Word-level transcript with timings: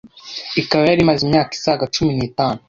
Ikaba 0.61 0.83
yari 0.89 1.01
imaze 1.03 1.21
imyaka 1.23 1.51
isaga 1.57 1.91
cumi 1.95 2.11
nitanu 2.17 2.59